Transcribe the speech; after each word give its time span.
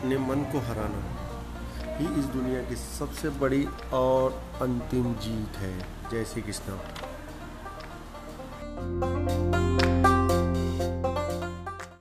अपने 0.00 0.18
मन 0.18 0.42
को 0.52 0.58
हराना 0.58 1.00
ही 1.96 2.04
इस 2.20 2.24
दुनिया 2.24 2.62
की 2.62 2.76
सबसे 2.76 3.28
बड़ी 3.28 3.66
और 3.92 4.32
अंतिम 4.62 5.14
जीत 5.14 5.58
है। 5.58 5.78
जय 6.10 6.24
श्री 6.24 6.42
कृष्णा। 6.42 7.09